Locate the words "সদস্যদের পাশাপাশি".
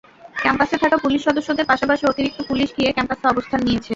1.27-2.03